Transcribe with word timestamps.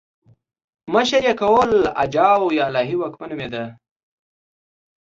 مشر 0.93 1.21
یې 1.27 1.33
کهول 1.39 1.71
اجاو 2.03 2.43
یا 2.57 2.63
الهي 2.69 2.95
واکمن 2.97 3.27
نومېده 3.29 3.63